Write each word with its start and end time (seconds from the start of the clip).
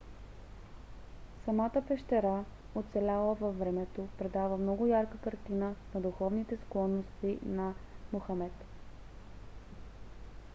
самата 1.45 1.81
пещера 1.87 2.43
оцеляла 2.75 3.35
във 3.35 3.59
времето 3.59 4.07
предава 4.17 4.57
много 4.57 4.87
ярка 4.87 5.17
картина 5.23 5.75
на 5.93 6.01
духовните 6.01 6.57
склонности 6.57 7.39
на 7.43 7.73
мохамед 8.13 8.65